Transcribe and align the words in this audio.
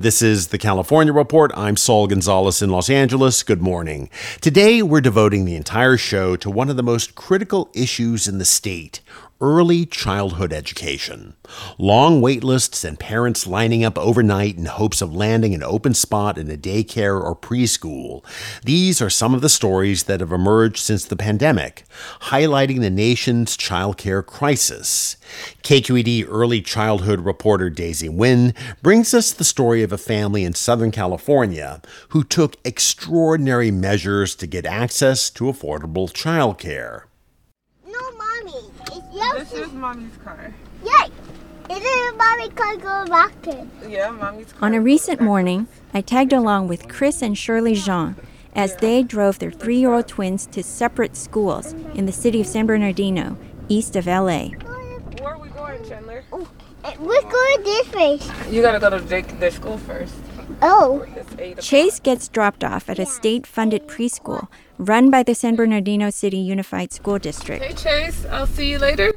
This 0.00 0.22
is 0.22 0.48
the 0.48 0.58
California 0.58 1.12
Report. 1.12 1.50
I'm 1.56 1.76
Saul 1.76 2.06
Gonzalez 2.06 2.62
in 2.62 2.70
Los 2.70 2.88
Angeles. 2.88 3.42
Good 3.42 3.60
morning. 3.60 4.08
Today, 4.40 4.80
we're 4.80 5.00
devoting 5.00 5.44
the 5.44 5.56
entire 5.56 5.96
show 5.96 6.36
to 6.36 6.48
one 6.48 6.70
of 6.70 6.76
the 6.76 6.84
most 6.84 7.16
critical 7.16 7.68
issues 7.74 8.28
in 8.28 8.38
the 8.38 8.44
state 8.44 9.00
early 9.40 9.86
childhood 9.86 10.52
education. 10.52 11.34
Long 11.78 12.20
wait 12.20 12.42
lists 12.42 12.82
and 12.82 12.98
parents 12.98 13.46
lining 13.46 13.84
up 13.84 13.96
overnight 13.96 14.56
in 14.56 14.64
hopes 14.64 15.00
of 15.00 15.14
landing 15.14 15.54
an 15.54 15.62
open 15.62 15.94
spot 15.94 16.36
in 16.38 16.50
a 16.50 16.56
daycare 16.56 17.22
or 17.22 17.36
preschool. 17.36 18.24
These 18.64 19.00
are 19.00 19.10
some 19.10 19.34
of 19.34 19.40
the 19.40 19.48
stories 19.48 20.04
that 20.04 20.20
have 20.20 20.32
emerged 20.32 20.78
since 20.78 21.04
the 21.04 21.16
pandemic, 21.16 21.84
highlighting 22.22 22.80
the 22.80 22.90
nation's 22.90 23.56
childcare 23.56 24.26
crisis. 24.26 25.16
KQED 25.62 26.26
early 26.28 26.60
childhood 26.60 27.20
reporter 27.20 27.70
Daisy 27.70 28.08
Nguyen 28.08 28.56
brings 28.82 29.14
us 29.14 29.32
the 29.32 29.44
story 29.44 29.82
of 29.84 29.92
a 29.92 29.98
family 29.98 30.42
in 30.42 30.54
Southern 30.54 30.90
California 30.90 31.80
who 32.08 32.24
took 32.24 32.56
extraordinary 32.64 33.70
measures 33.70 34.34
to 34.34 34.46
get 34.48 34.66
access 34.66 35.30
to 35.30 35.44
affordable 35.44 36.10
childcare. 36.10 37.02
This 39.36 39.52
is 39.52 39.72
mommy's 39.72 40.16
car. 40.24 40.52
Yay! 40.84 41.10
Isn't 41.70 42.16
mommy 42.16 42.48
car 42.50 42.76
go 42.76 43.06
back 43.06 43.46
in? 43.46 43.70
Yeah, 43.88 44.10
mommy's 44.10 44.52
car. 44.52 44.66
On 44.68 44.74
a 44.74 44.80
recent 44.80 45.20
morning, 45.20 45.68
I 45.92 46.00
tagged 46.00 46.32
along 46.32 46.68
with 46.68 46.88
Chris 46.88 47.22
and 47.22 47.36
Shirley 47.36 47.74
Jean 47.74 48.16
as 48.54 48.76
they 48.76 49.02
drove 49.02 49.38
their 49.38 49.50
three 49.50 49.76
year 49.78 49.92
old 49.92 50.08
twins 50.08 50.46
to 50.46 50.62
separate 50.62 51.16
schools 51.16 51.72
in 51.94 52.06
the 52.06 52.12
city 52.12 52.40
of 52.40 52.46
San 52.46 52.66
Bernardino, 52.66 53.36
east 53.68 53.96
of 53.96 54.06
LA. 54.06 54.48
Where 54.48 55.34
are 55.34 55.38
we 55.38 55.48
going, 55.50 55.86
Chandler? 55.88 56.24
Oh, 56.32 56.48
we're 56.98 57.22
going 57.22 57.62
this 57.64 57.92
way. 57.92 58.18
You 58.50 58.62
gotta 58.62 58.80
go 58.80 58.90
to 58.90 58.98
the, 58.98 59.22
the 59.38 59.50
school 59.50 59.78
first. 59.78 60.14
Oh. 60.62 61.04
Chase 61.60 62.00
gets 62.00 62.28
dropped 62.28 62.64
off 62.64 62.88
at 62.88 62.98
a 62.98 63.06
state 63.06 63.46
funded 63.46 63.86
preschool 63.86 64.48
run 64.78 65.10
by 65.10 65.22
the 65.22 65.34
San 65.34 65.56
Bernardino 65.56 66.10
City 66.10 66.38
Unified 66.38 66.92
School 66.92 67.18
District. 67.18 67.62
Hey, 67.62 67.74
Chase, 67.74 68.24
I'll 68.26 68.46
see 68.46 68.70
you 68.70 68.78
later. 68.78 69.12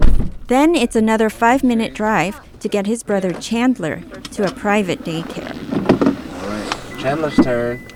Then 0.47 0.75
it's 0.75 0.95
another 0.95 1.29
five 1.29 1.63
minute 1.63 1.93
drive 1.93 2.39
to 2.59 2.67
get 2.67 2.85
his 2.85 3.03
brother 3.03 3.31
Chandler 3.31 4.01
to 4.33 4.45
a 4.45 4.51
private 4.51 5.03
daycare. 5.03 5.55
All 6.43 6.49
right, 6.49 6.99
Chandler's 6.99 7.35
turn. 7.37 7.87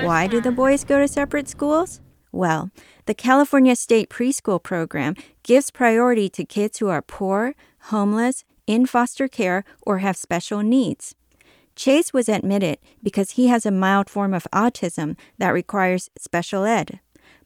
Why 0.00 0.26
do 0.26 0.40
the 0.40 0.52
boys 0.52 0.84
go 0.84 0.98
to 0.98 1.08
separate 1.08 1.48
schools? 1.48 2.00
Well, 2.30 2.70
the 3.06 3.14
California 3.14 3.76
State 3.76 4.08
Preschool 4.10 4.62
Program 4.62 5.14
gives 5.42 5.70
priority 5.70 6.28
to 6.30 6.44
kids 6.44 6.78
who 6.78 6.88
are 6.88 7.02
poor, 7.02 7.54
homeless, 7.84 8.44
in 8.66 8.86
foster 8.86 9.28
care, 9.28 9.64
or 9.82 9.98
have 9.98 10.16
special 10.16 10.62
needs. 10.62 11.14
Chase 11.74 12.12
was 12.12 12.28
admitted 12.28 12.78
because 13.02 13.32
he 13.32 13.48
has 13.48 13.64
a 13.64 13.70
mild 13.70 14.08
form 14.10 14.34
of 14.34 14.46
autism 14.52 15.16
that 15.38 15.50
requires 15.50 16.10
special 16.18 16.64
ed. 16.64 17.00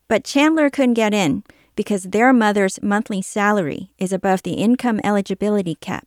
But 0.09 0.25
Chandler 0.25 0.71
couldn't 0.71 0.95
get 0.95 1.13
in 1.13 1.43
because 1.75 2.05
their 2.05 2.33
mother's 2.33 2.81
monthly 2.83 3.21
salary 3.23 3.91
is 3.99 4.13
above 4.13 4.43
the 4.43 4.55
income 4.55 5.01
eligibility 5.03 5.75
cap 5.75 6.07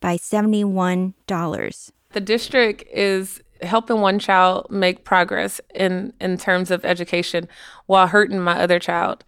by 0.00 0.16
$71. 0.16 1.92
The 2.12 2.20
district 2.20 2.84
is 2.92 3.42
helping 3.62 4.00
one 4.00 4.18
child 4.18 4.66
make 4.70 5.04
progress 5.04 5.60
in, 5.74 6.12
in 6.20 6.36
terms 6.38 6.70
of 6.70 6.84
education 6.84 7.48
while 7.86 8.06
hurting 8.06 8.40
my 8.40 8.60
other 8.60 8.78
child. 8.78 9.24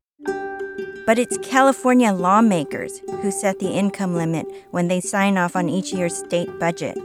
But 1.06 1.19
it's 1.21 1.38
California 1.38 2.12
lawmakers 2.12 3.00
who 3.22 3.31
set 3.31 3.60
the 3.60 3.71
income 3.71 4.16
limit 4.16 4.47
when 4.72 4.88
they 4.88 5.00
sign 5.00 5.38
off 5.38 5.55
on 5.55 5.69
each 5.69 5.93
year's 5.93 6.16
state 6.16 6.59
budget. 6.59 6.99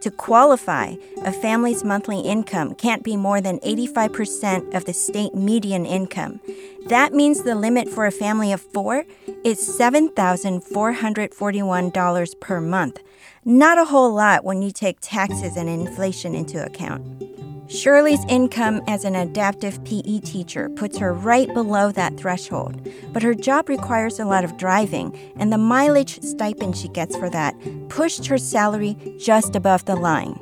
To 0.00 0.10
qualify, 0.10 0.96
a 1.22 1.32
family's 1.32 1.84
monthly 1.84 2.20
income 2.20 2.74
can't 2.74 3.02
be 3.02 3.16
more 3.16 3.42
than 3.42 3.58
85% 3.60 4.74
of 4.74 4.86
the 4.86 4.94
state 4.94 5.34
median 5.34 5.84
income. 5.84 6.40
That 6.86 7.12
means 7.12 7.42
the 7.42 7.54
limit 7.54 7.86
for 7.88 8.06
a 8.06 8.10
family 8.10 8.50
of 8.50 8.62
four 8.62 9.04
is 9.44 9.58
$7,441 9.58 12.40
per 12.40 12.60
month. 12.62 13.00
Not 13.44 13.78
a 13.78 13.84
whole 13.84 14.14
lot 14.14 14.44
when 14.44 14.62
you 14.62 14.70
take 14.70 14.96
taxes 15.00 15.56
and 15.56 15.68
inflation 15.68 16.34
into 16.34 16.64
account. 16.64 17.02
Shirley's 17.70 18.24
income 18.28 18.82
as 18.88 19.04
an 19.04 19.14
adaptive 19.14 19.82
PE 19.84 20.18
teacher 20.20 20.68
puts 20.70 20.98
her 20.98 21.12
right 21.12 21.46
below 21.54 21.92
that 21.92 22.16
threshold, 22.16 22.88
but 23.12 23.22
her 23.22 23.32
job 23.32 23.68
requires 23.68 24.18
a 24.18 24.24
lot 24.24 24.42
of 24.42 24.56
driving, 24.56 25.16
and 25.36 25.52
the 25.52 25.58
mileage 25.58 26.20
stipend 26.20 26.76
she 26.76 26.88
gets 26.88 27.16
for 27.16 27.30
that 27.30 27.54
pushed 27.88 28.26
her 28.26 28.38
salary 28.38 28.96
just 29.20 29.54
above 29.54 29.84
the 29.84 29.94
line. 29.94 30.36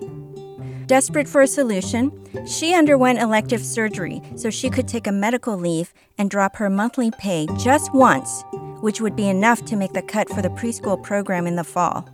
Desperate 0.87 1.29
for 1.29 1.43
a 1.43 1.47
solution, 1.47 2.11
she 2.47 2.75
underwent 2.75 3.19
elective 3.19 3.63
surgery 3.63 4.23
so 4.35 4.49
she 4.49 4.71
could 4.71 4.89
take 4.89 5.07
a 5.07 5.13
medical 5.13 5.55
leave 5.55 5.93
and 6.17 6.31
drop 6.31 6.57
her 6.57 6.71
monthly 6.71 7.11
pay 7.11 7.47
just 7.59 7.93
once, 7.93 8.43
which 8.81 9.03
would 9.03 9.15
be 9.15 9.29
enough 9.29 9.63
to 9.67 9.77
make 9.77 9.93
the 9.93 10.01
cut 10.01 10.31
for 10.31 10.41
the 10.41 10.49
preschool 10.49 11.03
program 11.03 11.47
in 11.47 11.57
the 11.57 11.65
fall. 11.65 12.09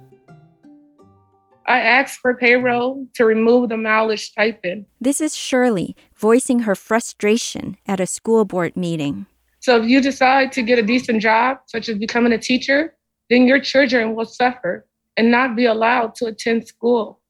I 1.66 1.80
asked 1.80 2.20
for 2.20 2.34
payroll 2.34 3.06
to 3.14 3.25
remove 3.25 3.70
the 3.70 3.76
mileage 3.76 4.30
stipend. 4.30 4.86
This 5.00 5.20
is 5.20 5.36
Shirley 5.36 5.97
voicing 6.14 6.60
her 6.60 6.75
frustration 6.75 7.76
at 7.86 8.00
a 8.00 8.06
school 8.06 8.44
board 8.44 8.76
meeting. 8.76 9.26
So 9.60 9.80
if 9.80 9.88
you 9.88 10.02
decide 10.02 10.52
to 10.52 10.62
get 10.62 10.78
a 10.78 10.82
decent 10.82 11.22
job, 11.22 11.58
such 11.66 11.88
as 11.88 11.99
becoming 11.99 12.32
a 12.32 12.38
teacher, 12.38 12.94
then 13.31 13.46
your 13.46 13.61
children 13.61 14.14
will 14.14 14.26
suffer 14.26 14.87
and 15.16 15.31
not 15.31 15.56
be 15.56 15.64
allowed 15.64 16.14
to 16.16 16.26
attend 16.26 16.69
school, 16.69 17.20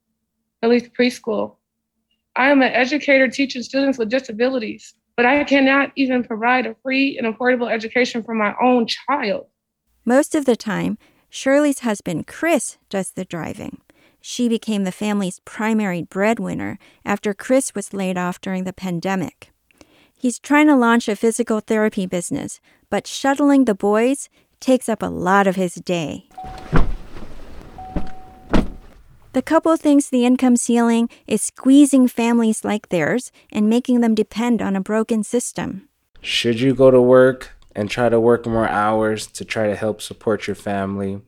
at 0.62 0.70
least 0.70 0.92
preschool. 0.98 1.56
I 2.34 2.50
am 2.50 2.62
an 2.62 2.72
educator 2.72 3.28
teaching 3.28 3.62
students 3.62 3.98
with 3.98 4.08
disabilities, 4.08 4.94
but 5.16 5.26
I 5.26 5.44
cannot 5.44 5.92
even 5.94 6.24
provide 6.24 6.66
a 6.66 6.74
free 6.82 7.16
and 7.16 7.32
affordable 7.32 7.70
education 7.70 8.24
for 8.24 8.34
my 8.34 8.52
own 8.60 8.88
child. 8.88 9.46
Most 10.04 10.34
of 10.34 10.44
the 10.44 10.56
time, 10.56 10.98
Shirley's 11.30 11.80
husband, 11.80 12.26
Chris, 12.26 12.78
does 12.90 13.12
the 13.12 13.24
driving. 13.24 13.78
She 14.26 14.48
became 14.48 14.84
the 14.84 14.90
family's 14.90 15.40
primary 15.40 16.00
breadwinner 16.00 16.78
after 17.04 17.34
Chris 17.34 17.74
was 17.74 17.92
laid 17.92 18.16
off 18.16 18.40
during 18.40 18.64
the 18.64 18.72
pandemic. 18.72 19.52
He's 20.16 20.38
trying 20.38 20.66
to 20.68 20.76
launch 20.76 21.08
a 21.08 21.14
physical 21.14 21.60
therapy 21.60 22.06
business, 22.06 22.58
but 22.88 23.06
shuttling 23.06 23.66
the 23.66 23.74
boys 23.74 24.30
takes 24.60 24.88
up 24.88 25.02
a 25.02 25.10
lot 25.12 25.46
of 25.46 25.56
his 25.56 25.74
day. 25.74 26.26
The 29.34 29.42
couple 29.44 29.76
thinks 29.76 30.08
the 30.08 30.24
income 30.24 30.56
ceiling 30.56 31.10
is 31.26 31.42
squeezing 31.42 32.08
families 32.08 32.64
like 32.64 32.88
theirs 32.88 33.30
and 33.52 33.68
making 33.68 34.00
them 34.00 34.14
depend 34.14 34.62
on 34.62 34.74
a 34.74 34.80
broken 34.80 35.22
system. 35.22 35.86
Should 36.22 36.60
you 36.60 36.74
go 36.74 36.90
to 36.90 37.02
work 37.02 37.58
and 37.76 37.90
try 37.90 38.08
to 38.08 38.18
work 38.18 38.46
more 38.46 38.70
hours 38.70 39.26
to 39.26 39.44
try 39.44 39.66
to 39.66 39.76
help 39.76 40.00
support 40.00 40.46
your 40.46 40.56
family 40.56 41.20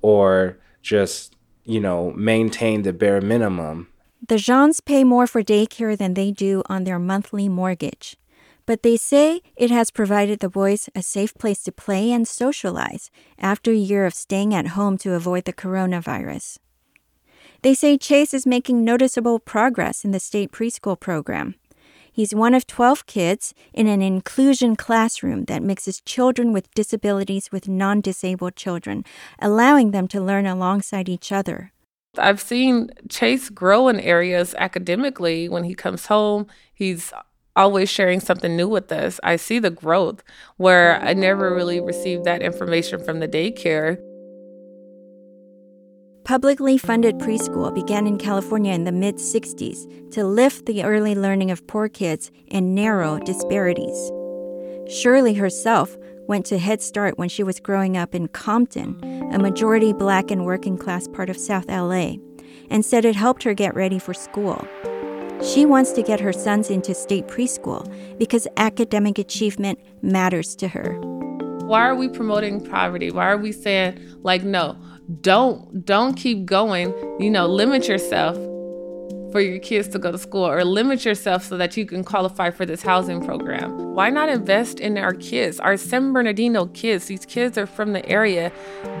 or 0.00 0.56
just, 0.80 1.36
you 1.64 1.80
know, 1.80 2.12
maintain 2.12 2.82
the 2.82 2.92
bare 2.92 3.20
minimum? 3.20 3.88
The 4.26 4.36
Jeans 4.36 4.80
pay 4.80 5.04
more 5.04 5.26
for 5.26 5.42
daycare 5.42 5.96
than 5.96 6.14
they 6.14 6.30
do 6.30 6.62
on 6.66 6.84
their 6.84 6.98
monthly 6.98 7.48
mortgage. 7.48 8.16
But 8.66 8.82
they 8.82 8.96
say 8.96 9.40
it 9.56 9.70
has 9.70 9.90
provided 9.90 10.40
the 10.40 10.50
boys 10.50 10.88
a 10.94 11.02
safe 11.02 11.34
place 11.34 11.62
to 11.64 11.72
play 11.72 12.12
and 12.12 12.28
socialize 12.28 13.10
after 13.38 13.72
a 13.72 13.76
year 13.76 14.06
of 14.06 14.14
staying 14.14 14.54
at 14.54 14.68
home 14.68 14.98
to 14.98 15.14
avoid 15.14 15.44
the 15.44 15.52
coronavirus. 15.52 16.58
They 17.62 17.74
say 17.74 17.98
Chase 17.98 18.32
is 18.32 18.46
making 18.46 18.84
noticeable 18.84 19.38
progress 19.38 20.04
in 20.04 20.12
the 20.12 20.20
state 20.20 20.52
preschool 20.52 20.98
program. 20.98 21.56
He's 22.20 22.34
one 22.34 22.52
of 22.52 22.66
12 22.66 23.06
kids 23.06 23.54
in 23.72 23.86
an 23.86 24.02
inclusion 24.02 24.76
classroom 24.76 25.46
that 25.46 25.62
mixes 25.62 26.02
children 26.02 26.52
with 26.52 26.70
disabilities 26.74 27.50
with 27.50 27.66
non 27.66 28.02
disabled 28.02 28.56
children, 28.56 29.06
allowing 29.38 29.92
them 29.92 30.06
to 30.08 30.20
learn 30.20 30.44
alongside 30.44 31.08
each 31.08 31.32
other. 31.32 31.72
I've 32.18 32.38
seen 32.38 32.90
Chase 33.08 33.48
grow 33.48 33.88
in 33.88 33.98
areas 33.98 34.54
academically 34.58 35.48
when 35.48 35.64
he 35.64 35.74
comes 35.74 36.08
home. 36.08 36.46
He's 36.74 37.10
always 37.56 37.88
sharing 37.88 38.20
something 38.20 38.54
new 38.54 38.68
with 38.68 38.92
us. 38.92 39.18
I 39.22 39.36
see 39.36 39.58
the 39.58 39.70
growth 39.70 40.22
where 40.58 41.00
I 41.00 41.14
never 41.14 41.54
really 41.54 41.80
received 41.80 42.24
that 42.24 42.42
information 42.42 43.02
from 43.02 43.20
the 43.20 43.28
daycare. 43.28 43.96
Publicly 46.24 46.78
funded 46.78 47.18
preschool 47.18 47.74
began 47.74 48.06
in 48.06 48.18
California 48.18 48.72
in 48.72 48.84
the 48.84 48.92
mid 48.92 49.16
60s 49.16 50.12
to 50.12 50.24
lift 50.24 50.66
the 50.66 50.84
early 50.84 51.14
learning 51.14 51.50
of 51.50 51.66
poor 51.66 51.88
kids 51.88 52.30
and 52.50 52.74
narrow 52.74 53.18
disparities. 53.18 54.12
Shirley 54.88 55.34
herself 55.34 55.96
went 56.28 56.46
to 56.46 56.58
Head 56.58 56.82
Start 56.82 57.18
when 57.18 57.28
she 57.28 57.42
was 57.42 57.58
growing 57.58 57.96
up 57.96 58.14
in 58.14 58.28
Compton, 58.28 59.00
a 59.32 59.38
majority 59.38 59.92
black 59.92 60.30
and 60.30 60.44
working 60.44 60.76
class 60.76 61.08
part 61.08 61.30
of 61.30 61.36
South 61.36 61.68
LA, 61.68 62.14
and 62.70 62.84
said 62.84 63.04
it 63.04 63.16
helped 63.16 63.42
her 63.42 63.54
get 63.54 63.74
ready 63.74 63.98
for 63.98 64.14
school. 64.14 64.64
She 65.42 65.64
wants 65.64 65.90
to 65.92 66.02
get 66.02 66.20
her 66.20 66.34
sons 66.34 66.70
into 66.70 66.94
state 66.94 67.26
preschool 67.26 67.90
because 68.18 68.46
academic 68.56 69.18
achievement 69.18 69.80
matters 70.02 70.54
to 70.56 70.68
her. 70.68 71.00
Why 71.64 71.80
are 71.82 71.94
we 71.94 72.08
promoting 72.08 72.64
poverty? 72.64 73.10
Why 73.10 73.30
are 73.30 73.38
we 73.38 73.52
saying 73.52 73.98
like 74.22 74.42
no, 74.42 74.76
don't 75.22 75.84
don't 75.84 76.14
keep 76.14 76.44
going, 76.44 76.94
you 77.18 77.30
know, 77.30 77.46
limit 77.46 77.88
yourself 77.88 78.36
for 79.32 79.40
your 79.40 79.58
kids 79.58 79.88
to 79.88 79.98
go 79.98 80.10
to 80.10 80.18
school 80.18 80.46
or 80.46 80.64
limit 80.64 81.04
yourself 81.04 81.44
so 81.44 81.56
that 81.56 81.76
you 81.76 81.86
can 81.86 82.02
qualify 82.04 82.50
for 82.50 82.66
this 82.66 82.82
housing 82.82 83.24
program. 83.24 83.94
Why 83.94 84.10
not 84.10 84.28
invest 84.28 84.80
in 84.80 84.98
our 84.98 85.14
kids, 85.14 85.60
our 85.60 85.76
San 85.76 86.12
Bernardino 86.12 86.66
kids? 86.66 87.06
These 87.06 87.26
kids 87.26 87.56
are 87.56 87.66
from 87.66 87.92
the 87.92 88.06
area. 88.08 88.52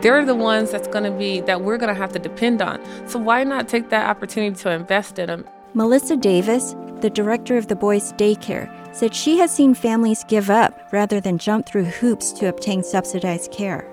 They're 0.02 0.24
the 0.24 0.34
ones 0.34 0.70
that's 0.70 0.88
going 0.88 1.04
to 1.04 1.10
be 1.10 1.40
that 1.42 1.62
we're 1.62 1.78
going 1.78 1.92
to 1.92 2.00
have 2.00 2.12
to 2.12 2.18
depend 2.18 2.62
on. 2.62 2.80
So 3.08 3.18
why 3.18 3.44
not 3.44 3.68
take 3.68 3.90
that 3.90 4.08
opportunity 4.08 4.54
to 4.62 4.70
invest 4.70 5.18
in 5.18 5.26
them? 5.26 5.44
Melissa 5.74 6.16
Davis, 6.16 6.74
the 7.00 7.10
director 7.10 7.56
of 7.56 7.68
the 7.68 7.76
boys' 7.76 8.12
daycare, 8.14 8.68
said 8.94 9.14
she 9.14 9.38
has 9.38 9.54
seen 9.54 9.74
families 9.74 10.24
give 10.24 10.50
up 10.50 10.92
rather 10.92 11.20
than 11.20 11.38
jump 11.38 11.66
through 11.66 11.84
hoops 11.84 12.32
to 12.32 12.48
obtain 12.48 12.82
subsidized 12.82 13.52
care. 13.52 13.86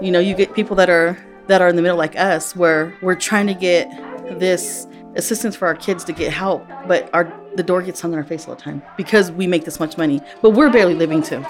You 0.00 0.10
know, 0.10 0.20
you 0.20 0.34
get 0.34 0.54
people 0.54 0.76
that 0.76 0.88
are 0.88 1.18
that 1.48 1.60
are 1.60 1.68
in 1.68 1.76
the 1.76 1.82
middle 1.82 1.98
like 1.98 2.16
us 2.16 2.54
where 2.54 2.96
we're 3.02 3.14
trying 3.14 3.46
to 3.48 3.54
get 3.54 3.90
this 4.38 4.86
assistance 5.16 5.56
for 5.56 5.66
our 5.66 5.74
kids 5.74 6.04
to 6.04 6.12
get 6.12 6.32
help, 6.32 6.66
but 6.86 7.10
our 7.12 7.32
the 7.56 7.62
door 7.62 7.82
gets 7.82 8.00
hung 8.00 8.12
in 8.12 8.18
our 8.18 8.24
face 8.24 8.46
all 8.46 8.54
the 8.54 8.60
time 8.60 8.82
because 8.96 9.32
we 9.32 9.46
make 9.46 9.64
this 9.64 9.80
much 9.80 9.98
money, 9.98 10.20
but 10.42 10.50
we're 10.50 10.70
barely 10.70 10.94
living 10.94 11.22
too. 11.22 11.44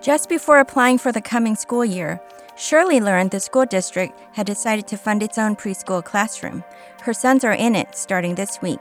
Just 0.00 0.28
before 0.28 0.60
applying 0.60 0.98
for 0.98 1.10
the 1.12 1.20
coming 1.20 1.56
school 1.56 1.84
year, 1.84 2.20
Shirley 2.56 3.00
learned 3.00 3.30
the 3.30 3.40
school 3.40 3.64
district 3.64 4.18
had 4.32 4.46
decided 4.46 4.86
to 4.88 4.96
fund 4.96 5.22
its 5.22 5.38
own 5.38 5.56
preschool 5.56 6.04
classroom. 6.04 6.62
Her 7.02 7.14
sons 7.14 7.42
are 7.44 7.54
in 7.54 7.74
it 7.74 7.96
starting 7.96 8.34
this 8.34 8.60
week. 8.60 8.80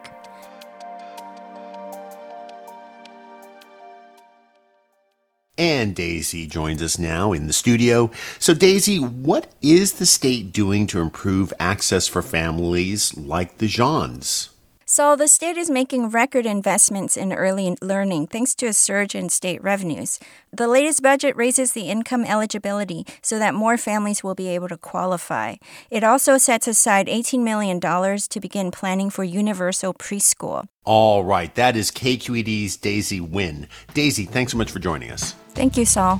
And 5.62 5.94
Daisy 5.94 6.48
joins 6.48 6.82
us 6.82 6.98
now 6.98 7.34
in 7.34 7.46
the 7.46 7.54
studio. 7.54 8.10
So, 8.40 8.56
Daisy, 8.56 8.98
what 8.98 9.52
is 9.62 9.94
the 9.94 10.08
state 10.08 10.52
doing 10.52 10.88
to 10.88 11.02
improve 11.02 11.54
access 11.60 12.08
for 12.08 12.24
families 12.24 13.16
like 13.16 13.60
the 13.60 13.68
Jeans? 13.68 14.50
So, 14.94 15.16
the 15.16 15.30
state 15.30 15.56
is 15.56 15.70
making 15.70 16.10
record 16.10 16.46
investments 16.46 17.16
in 17.16 17.32
early 17.32 17.78
learning 17.82 18.28
thanks 18.28 18.54
to 18.56 18.66
a 18.66 18.74
surge 18.74 19.16
in 19.16 19.30
state 19.30 19.64
revenues. 19.64 20.20
The 20.52 20.68
latest 20.68 21.02
budget 21.02 21.34
raises 21.38 21.72
the 21.72 21.90
income 21.90 22.26
eligibility 22.26 23.06
so 23.22 23.40
that 23.40 23.54
more 23.54 23.78
families 23.78 24.22
will 24.22 24.36
be 24.36 24.50
able 24.50 24.68
to 24.68 24.76
qualify. 24.76 25.56
It 25.90 26.04
also 26.04 26.38
sets 26.38 26.68
aside 26.68 27.08
$18 27.08 27.42
million 27.42 27.80
to 27.80 28.40
begin 28.42 28.70
planning 28.70 29.10
for 29.10 29.24
universal 29.24 29.94
preschool. 29.94 30.66
All 30.84 31.24
right, 31.24 31.56
that 31.56 31.78
is 31.78 31.90
KQED's 31.90 32.76
Daisy 32.76 33.22
Nguyen. 33.22 33.68
Daisy, 33.94 34.26
thanks 34.26 34.52
so 34.52 34.58
much 34.58 34.72
for 34.72 34.80
joining 34.80 35.10
us. 35.10 35.36
Thank 35.54 35.78
you, 35.78 35.86
Saul. 35.86 36.20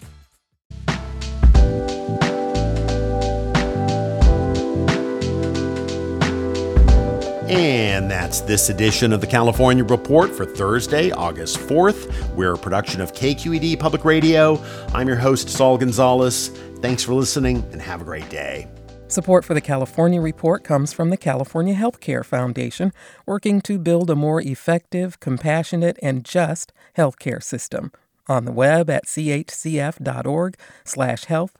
And 7.51 8.09
that's 8.09 8.39
this 8.39 8.69
edition 8.69 9.11
of 9.11 9.19
the 9.19 9.27
California 9.27 9.83
Report 9.83 10.31
for 10.31 10.45
Thursday, 10.45 11.11
August 11.11 11.57
4th. 11.57 12.33
We're 12.33 12.53
a 12.53 12.57
production 12.57 13.01
of 13.01 13.11
KQED 13.11 13.77
Public 13.77 14.05
Radio. 14.05 14.57
I'm 14.93 15.05
your 15.05 15.17
host, 15.17 15.49
Saul 15.49 15.77
Gonzalez. 15.77 16.47
Thanks 16.79 17.03
for 17.03 17.13
listening 17.13 17.57
and 17.73 17.81
have 17.81 17.99
a 18.01 18.05
great 18.05 18.29
day. 18.29 18.69
Support 19.09 19.43
for 19.43 19.53
the 19.53 19.59
California 19.59 20.21
Report 20.21 20.63
comes 20.63 20.93
from 20.93 21.09
the 21.09 21.17
California 21.17 21.75
Healthcare 21.75 22.23
Foundation, 22.23 22.93
working 23.25 23.59
to 23.63 23.77
build 23.77 24.09
a 24.09 24.15
more 24.15 24.39
effective, 24.39 25.19
compassionate, 25.19 25.99
and 26.01 26.23
just 26.23 26.71
healthcare 26.95 27.43
system. 27.43 27.91
On 28.29 28.45
the 28.45 28.53
web 28.53 28.89
at 28.89 29.07
chcf.org 29.07 30.57
slash 30.85 31.25
health 31.25 31.57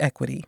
equity. 0.00 0.44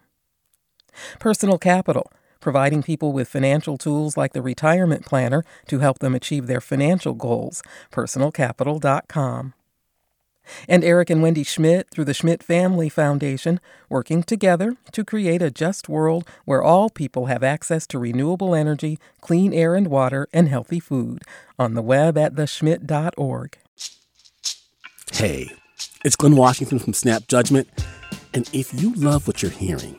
Personal 1.18 1.58
Capital 1.58 2.10
providing 2.40 2.82
people 2.82 3.12
with 3.12 3.28
financial 3.28 3.76
tools 3.76 4.16
like 4.16 4.32
the 4.32 4.42
retirement 4.42 5.04
planner 5.04 5.44
to 5.66 5.78
help 5.78 5.98
them 5.98 6.14
achieve 6.14 6.46
their 6.46 6.60
financial 6.60 7.14
goals. 7.14 7.62
PersonalCapital.com. 7.92 9.54
And 10.66 10.84
Eric 10.84 11.10
and 11.10 11.22
Wendy 11.22 11.42
Schmidt 11.42 11.90
through 11.90 12.06
the 12.06 12.14
Schmidt 12.14 12.42
Family 12.42 12.88
Foundation, 12.88 13.60
working 13.88 14.22
together 14.22 14.76
to 14.92 15.04
create 15.04 15.42
a 15.42 15.50
just 15.50 15.88
world 15.88 16.28
where 16.44 16.62
all 16.62 16.88
people 16.90 17.26
have 17.26 17.42
access 17.42 17.86
to 17.88 17.98
renewable 17.98 18.54
energy, 18.54 18.98
clean 19.20 19.52
air 19.52 19.74
and 19.74 19.88
water, 19.88 20.26
and 20.32 20.48
healthy 20.48 20.80
food. 20.80 21.22
On 21.58 21.74
the 21.74 21.82
web 21.82 22.16
at 22.16 22.34
theschmidt.org. 22.34 23.58
Hey, 25.12 25.52
it's 26.04 26.16
Glynn 26.16 26.36
Washington 26.36 26.78
from 26.78 26.92
Snap 26.92 27.26
Judgment. 27.28 27.68
And 28.32 28.48
if 28.52 28.80
you 28.80 28.94
love 28.94 29.26
what 29.26 29.42
you're 29.42 29.50
hearing, 29.50 29.98